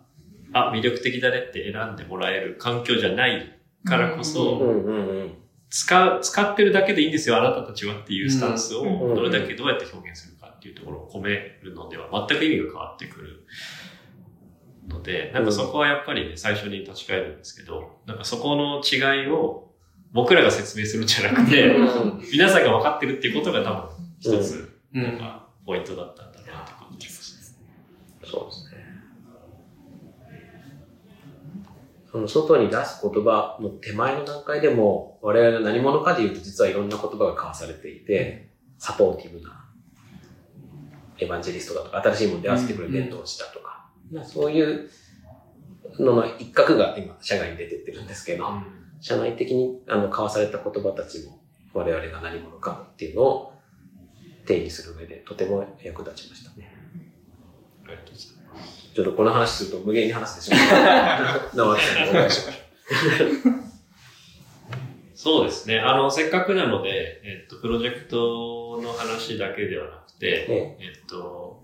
[0.52, 5.35] あ、魅力的だねって選んでもらえる環境じゃないからこそ、うんうんうん。
[5.70, 11.30] 使う、使ってるだけでいいんですよ、あなたたちはっていうスタンスをうんどれだけどうやって表現するかっていうところを込め
[11.62, 13.46] るのでは全く意味が変わってくる
[14.88, 19.71] ので、なんかそこはやっぱりね、最初に立ち返るんですけど、なんかそこの違いを
[20.12, 21.77] 僕らが説明するんじゃなくて、
[22.33, 27.57] 皆さんが分かってるっていうことが多分一つ、なんかポイントだったんだなって感じます。
[28.25, 28.81] そうですね。
[32.11, 39.69] その外に出す言葉の手前の段階でも、我々が何者かで言うと実はいろんな言葉が交わされていて、サポーティブな
[41.19, 43.69] エヴァンジェリストだとか、新しいものに出会わせてくれる伝道師だとか、
[44.11, 44.90] まあそういう
[45.99, 48.46] のの一角が今、社外に出てってるんですけど、
[49.01, 51.40] 社内的にあの交わされた言葉たちも、
[51.73, 53.53] 我々が何者かっていうのを
[54.46, 56.75] 定義する上でとても役立ちましたね。
[57.85, 58.94] ありがとうございます。
[58.94, 61.51] ちょっとこの話すると無限に話してしまう。
[61.55, 62.70] 生お願いします。
[65.14, 65.79] そうですね。
[65.79, 71.62] あの、せっかくなので、えっと、プロジェクトの話だけではなくて、ええっと、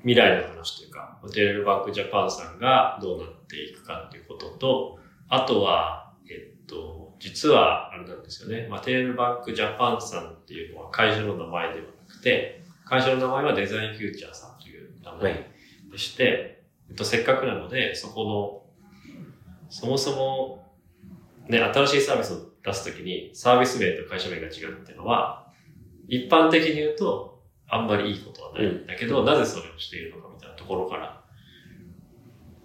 [0.00, 0.87] 未来の話という
[1.20, 8.68] か、ホテルバンクジャパンさんがどうなっていくかっていうことと、あとは、えっと、実は、あれなんですよね。
[8.70, 15.50] マテリアルバンクジャパンさんっていうのは会社の名前ではなくて、会社の名前はデザインフューチャーさんという名前はい。
[15.90, 19.22] でして、えっと、せっかくなので、そこの、
[19.70, 20.66] そもそも、
[21.48, 25.52] ね、新しいサービスを出すときに、サービス名と会社名が違うっていうのは、
[26.08, 30.27] 一般的に言うと、あんまりいいことはないんだけど、なぜそれをしているのか
[30.68, 31.20] ころから、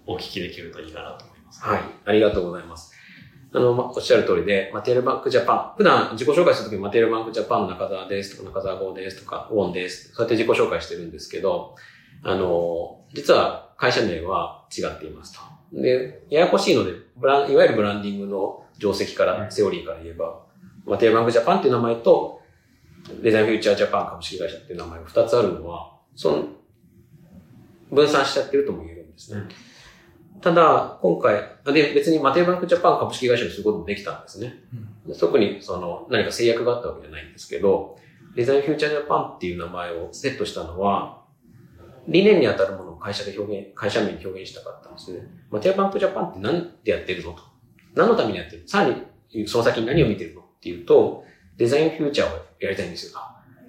[0.06, 1.62] お聞きできるといいかなと思います。
[1.64, 1.80] はい。
[2.04, 2.92] ありがとうございます。
[3.52, 5.76] あの、ま、おっしゃる通りで、マテリアルバンクジャパン。
[5.76, 10.12] 普段自己紹介するときにマテリアルバンクジャパンの中澤ですとか中澤号ですとか、ウォンです。
[10.12, 11.74] そうやって自己紹介してるんですけど、
[12.22, 15.40] あの、実は会社名は違っていますと。
[15.80, 20.40] で、ややこしいので、ブラン、いわゆるブランディングの定石から、セオリーから言えば、
[20.84, 22.40] マテリアルバンクジャパンっていう名前と、
[23.22, 26.44] デザインフューチャージャパン株式会社っていう名前が2つあるのは、その、
[27.94, 29.42] 分散しちゃってるとも言えるんですね。
[30.40, 34.54] ただ、今回、で、別にマテリアルバンクジャパン株式会社にすることもできたんですね。
[35.06, 37.96] で特にその何か制約があったわけじゃないんですけど、
[38.34, 41.22] デザインフューチャージャパンっていう名前をセットしたのは、
[42.08, 45.26] 理念に当たるものを会社で表現、会社名に表現したかったんですね。
[45.50, 47.42] マテリアルバンクジャパンって何でやってるのと。
[47.94, 48.68] 何のためにやってるの？
[48.68, 51.24] さらに、その先に何を見てるのっていうと、
[51.56, 53.18] デザインフューチャーをやりたいんですよ。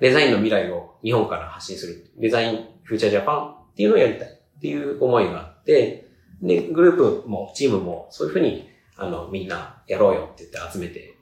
[0.02, 2.12] デザインの未来を日本から発信する。
[2.18, 6.08] デザインフューチャージャパンっていうのをやりたいっていう思いがあって、
[6.42, 11.18] で、グループもチームもそういうふうに、あの、みんなやろうよって言って集めて、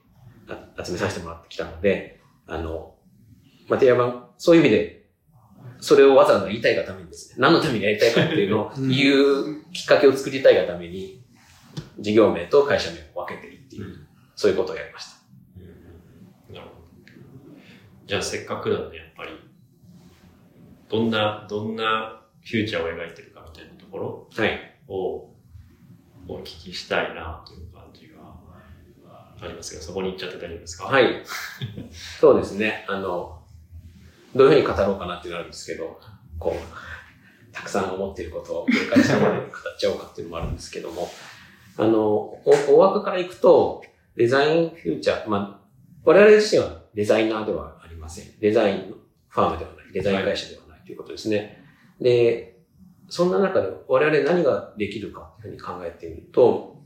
[0.48, 2.94] あ集めさせてもらってきたので、あの、
[3.68, 5.06] マテリアルバンそういう意味で、
[5.80, 11.24] それをわざわざ言いたいがためにですね、何のためにやりたいかっていうのを 言うきっかけを作りたいがために、
[11.98, 16.52] 事業名と会社名を分けてるっていう、そういうことをやりました。
[16.52, 16.82] なるほど。
[18.06, 19.30] じゃあせっかくなんで、やっぱり、
[20.88, 24.58] どんな、どんなフューチャーを描いてるかみたいなところはい。
[24.88, 25.30] を
[26.28, 28.18] お聞きしたいなという感じが
[29.40, 30.84] ありますが、そこに行っちゃって大丈夫ですか？
[30.84, 31.22] はい。
[32.20, 32.84] そうですね。
[32.88, 33.42] あの、
[34.34, 35.98] どういうふうに語ろうかなっていうのがあるんですけど、
[36.38, 41.08] こう、たくさん思っていることを繰り返したまで語っちゃおうかっていうのもあるんですけども、
[41.76, 43.82] あの、お大枠からいくと、
[44.16, 45.66] デザインフューチャー、まあ、
[46.04, 48.38] 我々自身はデザイナーではありません。
[48.40, 48.94] デザイン
[49.28, 49.92] ファームではない。
[49.92, 51.63] デザイン会社ではないということですね。
[52.00, 52.58] で、
[53.08, 56.82] そんな中で我々何ができるかというふうに考えてみると、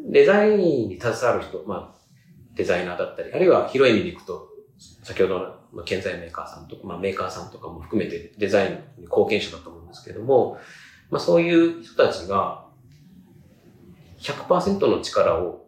[0.00, 1.98] デザインに携わる人、まあ、
[2.54, 4.48] デザイナーだったり、あるいは広い意味でいくと、
[5.02, 10.58] 先ほどのまあ建材メーカーさんとか、まあ、メーカーさんとかも含めてデザインに貢献者だと思うんですけども、
[11.10, 12.66] まあ、そういう人たちが
[14.20, 15.66] 100%の力を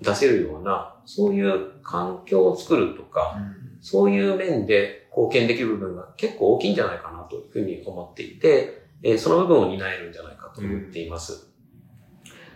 [0.00, 3.36] 出せるような、そういう環境を作るとか、
[3.80, 11.48] そういう面で貢献できる部分が結構大きいんじゃないかなというふうに思っていて、えーその部分を担えるんじゃないかと思っています。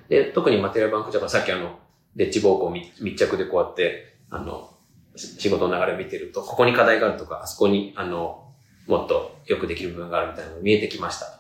[0.09, 1.79] で、特にマテリアルバンクジャパン、さっきあの、
[2.15, 4.71] デッチ暴行密密着でこうやって、あの、
[5.17, 8.55] 仕事の流れを見てると、ここに課題があるとか、あそこに、あの、
[8.87, 11.27] もっとよくできる部分があるみたいなのが見えてきました。
[11.27, 11.33] と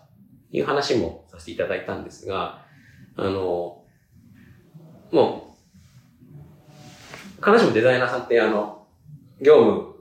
[0.57, 2.65] いう話もさせていただいたんですが、
[3.17, 3.85] あの、
[5.13, 5.57] も
[7.41, 8.87] う、必ずしもデザイナーさんって、あの、
[9.41, 9.96] 業務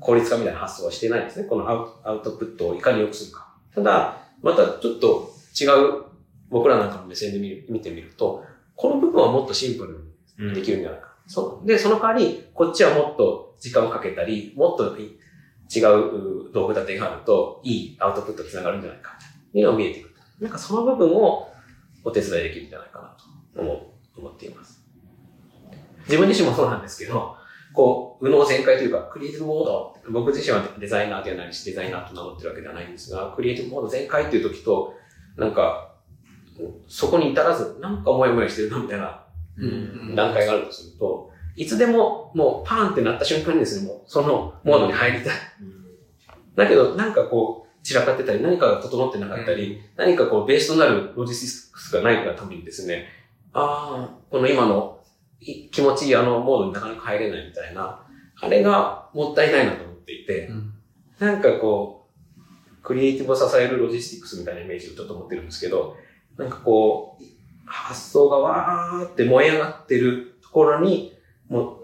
[0.00, 1.48] 効率化みたいな発想はしてないんですね。
[1.48, 3.54] このアウアウトプットをいかに良くするか。
[3.74, 6.04] ただ、またちょっと違う、
[6.50, 8.44] 僕らなんかの目線で見る見てみると、
[8.76, 9.84] この部分はもっとシンプ
[10.38, 11.08] ルにできるんじゃないか。
[11.26, 19.18] そうで、その代わり、こっちはもっと時間をかけたり、もっと違う道具立てがあると、いいアウトプットにつながるんじゃないか。
[19.48, 20.14] っていうのが見えてくる。
[20.40, 21.52] なんかその部分を
[22.04, 23.16] お手伝いできるんじゃないかな
[23.54, 24.82] と思う思っています。
[26.06, 27.36] 自分自身もそうなんですけど、
[27.78, 34.94] こう、右脳全開というか、クリエイティブモード、僕自身はデザイナーではないし、デザイナーと名乗ってるわけではないんですが、クリエイティブモード全開っていう時と、
[35.36, 35.94] なんか、
[36.88, 39.22] そこに至らず、なんかモヤモヤしてるなみたいな
[39.56, 40.16] うん。
[40.16, 45.34] 段階があるとすると、いつでももうパーンってなった瞬間にですね、もうそのモードに入りたい。
[46.56, 53.06] だけど、なんかこう、散らかってたり、何かが整ってなかったり、何かこう、ベースとなるロジスティクスがないがためにですね、
[53.52, 54.97] ああ、この今のい
[55.40, 58.04] 気持ちいいあのモードになかなか入れないみたいな、
[58.40, 60.74] あれがもったいないなと思っていて、うん
[61.18, 65.96] なんかこう、クリエイティブを支えるロジスティクスみたいなイメージをちょっと持ってるんですけど、
[66.36, 67.24] なんかこう、
[67.66, 71.12] 発想がわーって燃え上がってるところに、
[71.48, 71.78] もう、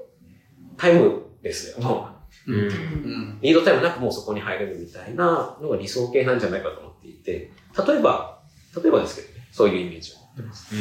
[0.76, 1.84] タイムですよ。
[1.84, 2.08] も
[2.46, 2.60] う、うん。
[2.60, 7.50] うんリードタイムなくもうそこに入れるみたいなのが理想形なんじゃないかと思っていて、
[7.86, 8.40] 例えば、
[8.74, 10.74] 例えばですけどね、そういうイメージを持ってます。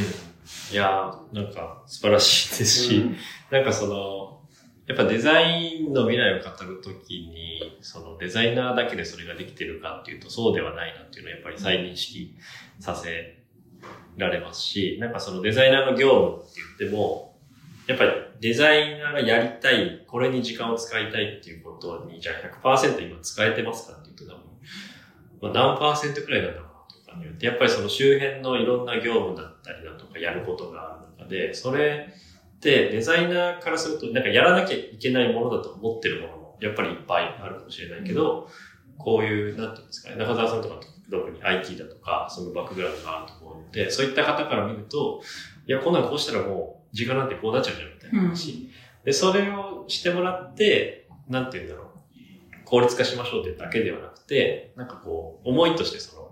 [0.72, 3.06] いやー、なんか素晴らしいですし、
[3.52, 4.42] なんかその、
[4.88, 12.36] やっぱデザインの未来を語るときに、そのデザイナーだけでそれができてるかっていうとそうではないなっていうのをやっぱり再認識
[12.80, 13.38] させ
[14.18, 17.38] られますし、なんかそのデザイナーの業務って言っても、
[17.88, 24.44] やっぱりデザイナーがやりたい、これに時間を使いたいっていうことに、じゃあ100%今使えてますかっていうと多分、
[25.42, 26.68] まあ、何パーセントくらいなのかな。
[26.68, 26.73] と
[27.14, 32.08] かによって、やっぱりその周辺のいろんな業務だったりだとかやることがある中で、それ
[32.58, 38.48] ってデザイナーからすると、なんかやらなきゃいけないものだと思ってるものもやっぱりいっぱいあるかもしれないけど、
[38.98, 45.22] こういう、なんていうんですかね、中澤さんとか特に IT だとか、そのバックグラウンドがあると思うので、そういった方から見ると、
[45.68, 48.70] いや、こんなんこうしたらもう時間なんてこうなっちゃうじゃんみたいな話。
[49.04, 51.88] で、それをしてもらって、なんていうんだろう。
[52.66, 56.23] 効率化しましょうってだけではなくて、なんかこう、思いとしてその、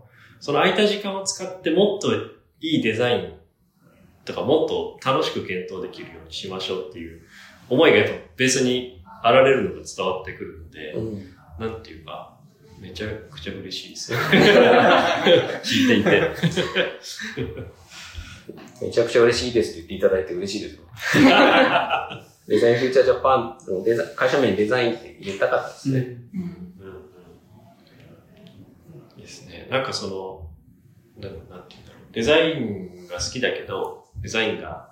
[0.42, 2.14] その空いた時間を使ってもっと
[2.60, 3.34] いいデザイン
[4.26, 7.22] とかもっと楽しく検討できるようにしましょうっていう
[7.70, 12.40] 思いがやっぱベースにあられるのが伝わってくるので、うんなんていうか、
[12.80, 14.18] めちゃくちゃ嬉しいですよ。
[15.64, 16.32] 聞いていて。
[18.82, 20.82] めちゃくちゃ嬉しいですって言っていただいて嬉しいですよ。
[22.48, 26.00] デザインフューチャージャパンのデザ会社名にデザインって入れたかったですね。
[26.34, 27.02] うんうんうん
[29.18, 29.61] いいですね。
[29.72, 30.50] なんかその、
[31.18, 32.14] なんなんていうんだろう。
[32.14, 34.92] デザインが好きだけど、デザインが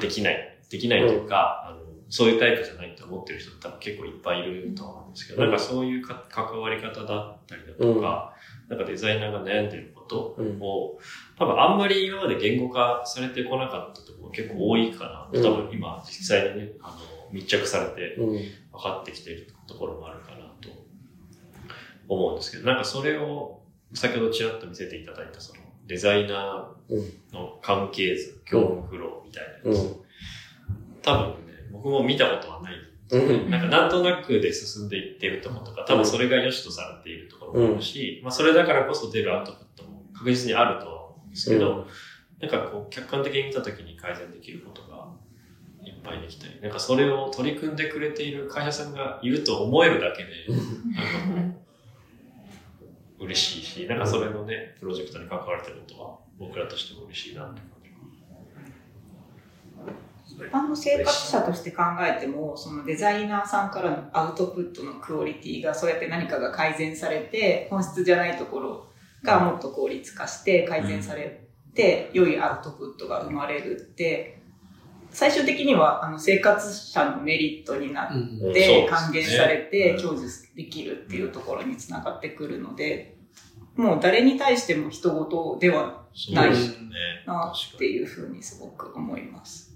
[0.00, 0.58] できない。
[0.68, 8.34] できないというか、あのそういうタイプじゃないって思ってる人多分結構いっぱいいると思うんですけど、うんなんかそういうか関わり方だったりだとか、
[8.68, 10.98] なんかデザイナーが悩んでることうんを、
[11.38, 15.30] 多分あんまり今まで言語化されてこなかったところ結構多いかな。
[15.32, 16.96] うん多分今実際にね、あの、
[17.32, 18.38] 密着されてうん。
[18.72, 20.68] 分かってきているところもあるかなと
[22.08, 23.55] 思うんですけど、なんかそれを
[23.94, 26.98] 先ほどちらっと見せていただいたそのデザイナうん。
[26.98, 29.96] ーの関係図、業務フローみたいなやつ、うん。
[31.02, 32.74] 多分ね、僕も見たことはない。
[33.10, 33.50] うん。
[33.50, 41.86] なんかなんとなくで進んでいってるところとか、多分それが良しとされているところもあるし、まあそれだからこそ出るアウトプットも確実にあるとは思うんですけど、
[42.40, 45.08] なんかこう客観的に見たときに改善できることが
[45.84, 51.54] いっぱいできたり、なんかそれを取り組んでくれている会社さんがいると思えるだけで、なんかもう
[53.18, 57.76] 嬉しいし、なんかそれのね、プロジェクトに関われてることは僕らとしても嬉しいなって感じ。
[60.28, 68.86] 一般の生活者として考えても、そのデザイナーさんからのアウトプットのクオリティがそうやって何かが改善されて、本質じゃないところ
[69.22, 74.42] がもっと効率化して改善されて、良いアウトプットが生まれるって、
[75.16, 78.08] 最終的にはあの生活者のメリットになっ
[78.52, 83.16] て還元されうんて享受できるっていうところにつながってくるので、
[83.76, 86.04] もう誰に対しても人事では。
[86.34, 86.66] な確かに。
[87.76, 89.74] っていうふうにすごく思います。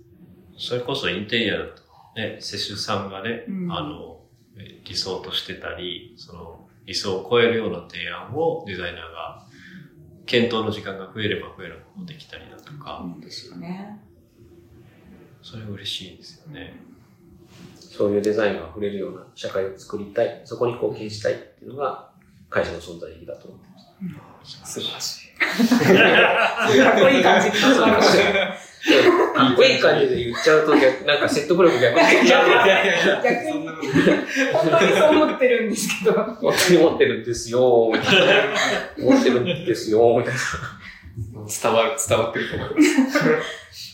[0.58, 1.82] それこそインテリアだと、
[2.16, 4.20] ね、施主さんがね、うんあの、
[4.58, 9.46] え理想としてたり、その理想を超えるような提案をデザイナーが、
[10.26, 14.00] 検討の時間が増えれば増えるほどできたりだとか、うんですよね。
[15.42, 16.74] それ嬉しいですよね。
[17.78, 22.08] そういうデザインが溢れるような社会を作りたい、そこに貢献したいっていうのが
[22.48, 23.78] 会社の存在意義だと思ってま
[24.44, 24.60] す。
[24.64, 25.30] 素晴らしい。
[25.38, 25.46] か
[26.96, 27.50] っこいい感じ。
[27.50, 27.56] か
[29.52, 33.22] っこいい感じで言っちゃうと逆、なんか説得力逆に出ちゃう。
[33.22, 33.52] 逆に、
[34.52, 36.12] 本当にそう思ってるんですけど。
[36.14, 39.04] 本当に持ってるんですよ、みたいな。
[39.04, 40.40] 持ってるんですよ、みたいな。
[41.62, 43.89] 伝わる、伝わってると思います。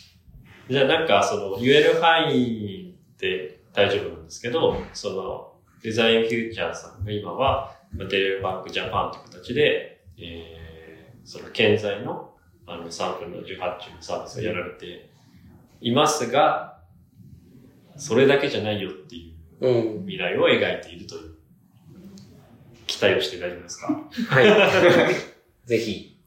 [0.69, 12.33] じゃあなんかその言える範囲で大丈夫なんですけど、そのデザインフューチャーさんが今はマテリアルバンクジャパンという形で、えー、その建材の
[12.65, 15.09] あの3分の18中のサービスをやられて
[15.79, 16.79] いますが、
[17.95, 20.05] それだけじゃないよっていううん。
[20.05, 21.31] 未来を描いているという
[22.87, 23.87] 期待をして大丈夫ですか？
[24.29, 25.15] はい。
[25.65, 26.19] ぜひ、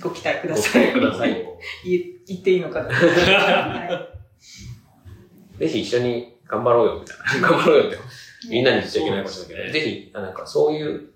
[0.00, 0.92] ご期待くだごさい。
[0.92, 1.46] 期待ください。
[2.26, 2.88] 言言っていいのかな？
[2.94, 4.12] はい
[5.58, 7.48] ぜひ一緒に頑張ろうよ、みたいな。
[7.50, 7.98] 頑張ろうよって。
[8.48, 11.08] みんなに言っちゃいけないかもしれないけど、そうぜひ、あなんかそういう、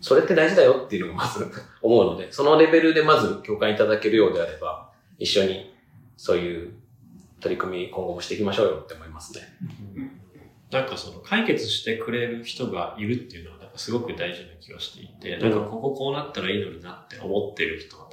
[0.00, 1.46] それって大事だよっていうのをまず
[1.80, 5.72] 思うので、そのレベルでまず共感いただけるようであれば、一緒に
[6.16, 6.72] そういう
[7.40, 9.42] 取り組み今後もしていきましょうよって思いますね。
[10.70, 18.09] なんかその解決してくれる人がいるっていうのはなんかすごく大事な気がしていて、なんかこここうなったらいいのになって思ってる人は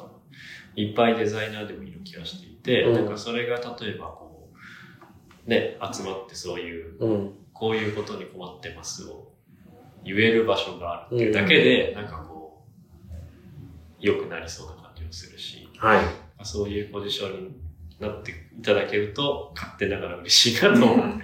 [0.77, 4.49] いっぱいデザイナーでもいる気がしていて、うんなんかそれが例えばこ
[5.45, 7.33] う、ね、集まってそういう、うん。
[7.51, 9.33] こういうことに困ってますを
[10.03, 12.63] 言える場所があるっていうだけで、なんかこ
[13.09, 13.13] う、
[13.99, 16.05] 良くなりそうな感じもするし、はい。
[16.43, 17.55] そういうポジションに
[17.99, 21.23] なっていただけると、勝手ながら嬉しいなと思って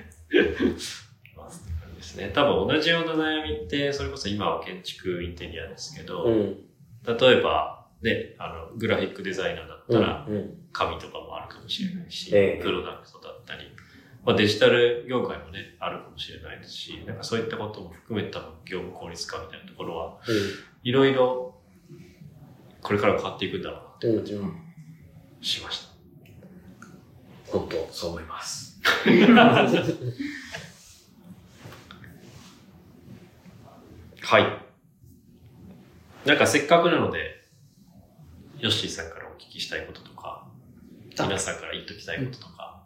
[1.37, 2.31] ますって感じですね。
[2.33, 6.57] 多分同じような悩みって、それこそ今は建築インテリアですけど、うん。
[7.05, 10.57] 例えば、ね、あの、グラフィックデザイナーだったら、うん。
[10.73, 13.63] 紙とかもあるかもしれないし、ええプロダクトだったり、
[14.25, 20.17] まあ、デジタル業界もね、あるかもしれないですし、なんかそういったことも含めた業務効率化みたいなところは、
[20.83, 21.55] いろいろ、
[22.81, 24.17] これから変わっていくんだろうなってうん。
[24.17, 24.41] 感じは
[25.41, 25.93] しました。
[27.51, 28.81] 本当、そう思います。
[34.21, 34.45] はい。
[36.27, 37.32] なんかせっかくなので、
[38.63, 40.47] ヨッシーさんからお聞きしたいこととか、
[41.11, 42.81] 皆さんから言っときたいこととか。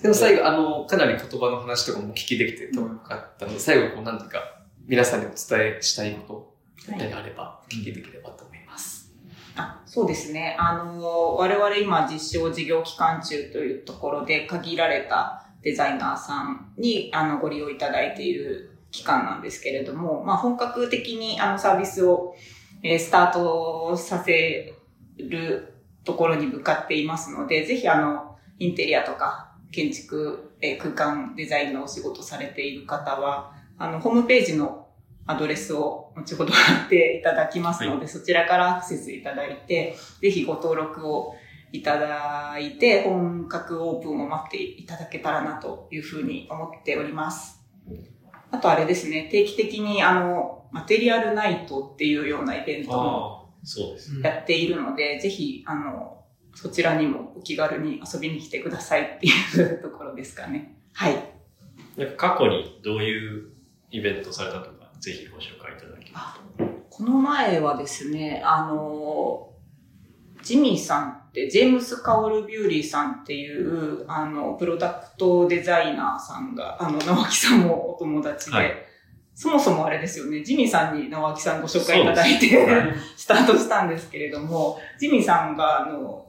[0.00, 6.54] でも最後、あの、かなり言葉の話とかもお聞きできてとてもよかったので、最後、こう、なんていうか、皆さんにお伝えしたいこ
[6.86, 9.12] とはい何あれば、お聞きできればと思います。
[9.56, 10.56] あそうですね。
[10.58, 22.34] あの、我々今実証事業期間中というところで限られたデザイナーさんにあのご利用いただいている期間なんですけれども、まあ本格的にあのサービスを、
[22.82, 24.74] えースタートさせ
[25.18, 25.74] る
[26.04, 34.88] ところに向かっていますので、ぜひあの、インテリアとか建築、えー空間デザインのお仕事されている方は、あの、ホームページの
[35.26, 41.34] アドレスを後ほど貼っていただきますので、そちらからアクセスいただいて、ぜひご登録を
[41.70, 47.57] いただいて、本格オープンを待っていただけたらなというふうに思っております。
[48.50, 54.20] あとあれですね、定期的にあの、マテリアルナイトっていうようなイベントもあ、そうです。
[54.20, 56.24] やっているので、ぜひ、あの、
[56.54, 60.76] そちらにもお気軽に遊びに来てくださいっていうところですかね。
[60.92, 61.14] はい。
[61.96, 63.50] なんか過去にどういう
[63.90, 69.52] イベントされたとか、ぜひご紹介いただけるこの前はですね、あの、
[70.42, 78.72] ジミーさんジェームス・カオル・ビューリーさんっていう、あの、プロダクトデザイナーさんが、あの、直木さんもお友達で、はい。
[79.34, 82.68] そもそもあれですよね、ジミーさんに直木さんご紹介いただいて、
[83.16, 86.26] スタートしたんですけれども、ジミーさんが、あの、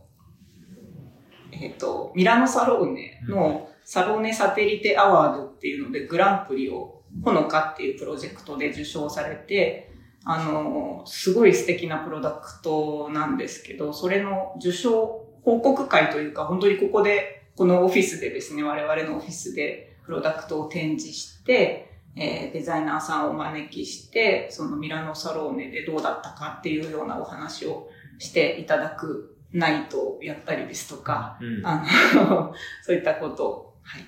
[1.52, 9.89] えっ、と、ミラノサローネのサローネサテリテアワードっていうのでグランプリを、ほのかっていうプロジェクトで受賞されて、
[10.26, 32.54] あの、すごい素敵なプロダクトなんですけど、それの受賞報告会というか、本当にここで、このオフィスでですね、我々のオフィスでプロダクトを展示して、えーデザイナーさんをお招きして、そのミラノサローネでどうだったかっていうようなお話をしていただくナイトをやったりですとか、うんあの、
[32.84, 34.06] そういったことを、はい、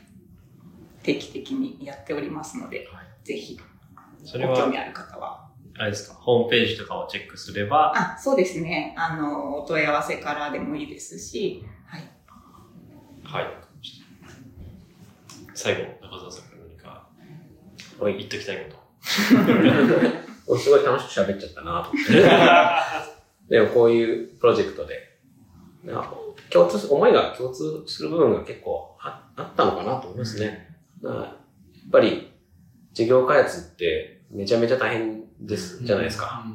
[1.03, 3.59] 定期的にやっておりますので、はいぜひ、
[4.23, 5.50] それはご興味、ある方は。
[5.77, 8.93] あれですか、ホームページとかをチェックすれば、あ、そうですね。
[8.97, 12.01] あの、お問い合わせからでもいいですし、はい。
[13.23, 13.61] はい。
[15.53, 17.07] 最後、中澤さんから何か
[17.99, 18.81] はい言っときたいこと。
[20.47, 22.13] 俺すごい楽しく喋っちゃったなと思って。
[23.49, 25.17] でもこういうプロジェクトで、
[25.83, 26.13] なんか
[26.49, 30.75] 共通す、思いが共通する部分が結構ああったのかなと思いますね。
[31.01, 31.33] だからやっ
[31.91, 32.31] ぱり
[32.93, 36.45] 事業開発ってめちゃめちゃ大変です、じゃないですか。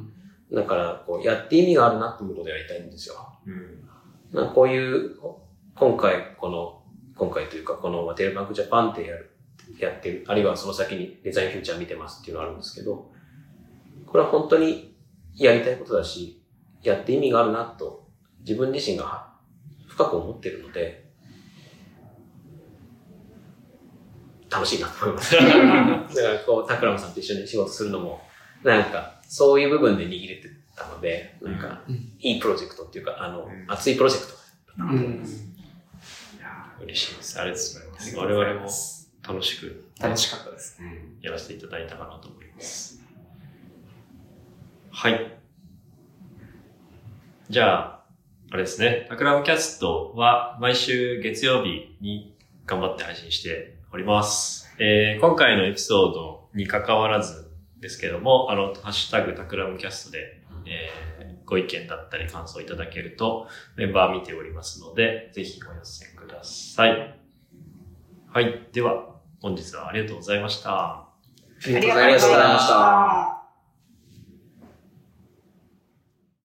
[0.52, 3.14] だからこうやって意味があるなってことをやりたいんですよ。
[4.32, 4.54] うん。
[4.54, 5.16] こういう、
[5.74, 6.82] 今回、この、
[7.16, 9.36] 今回というか、このマテリアルバンクジャパンってやる、
[9.78, 13.10] やってる、あるいはその先にデザインフューチャー見てますっていうのがあるんですけど、
[14.06, 14.96] これは本当に
[15.34, 16.42] やりたいことだし、
[16.82, 18.08] やって意味があるなと、
[18.40, 19.34] 自分自身が
[19.88, 21.06] 深く思ってるので、
[24.50, 25.34] 楽しいなと思います。
[25.36, 28.25] だからこう、タクラムさんと一緒に仕事するのも、
[28.66, 31.82] なんか、そういう部分で握れてたので、なんか、
[32.20, 34.44] いいプロジェクトっていうか、あの、うん熱いプロジェクトだっ
[34.76, 35.44] たなとうん思います。
[36.82, 37.40] 嬉しいです。
[37.40, 38.16] ありがとうございます。
[38.16, 38.68] 我々も
[39.34, 40.80] 楽しく楽しかったです。
[41.22, 43.00] やらせていただいたかなと思います。
[44.90, 45.32] はい。
[47.48, 48.04] じゃあ、
[48.50, 49.06] あれですね。
[49.08, 52.36] タクラムキャストは毎週月曜日に
[52.66, 54.68] 頑張って配信しております。
[54.78, 57.45] えー今回のエピソードに関わらず
[57.80, 63.46] ですけども、あの、ハッシュタグタクラムキャストで、えーご意見だったり感想いただけると
[63.76, 67.20] メンバー見ておりますので、ぜひお寄せください。
[68.28, 68.68] はい。
[68.72, 70.70] では、本日はありがとうございました。
[70.70, 71.08] あ
[71.66, 73.45] りがとうございました。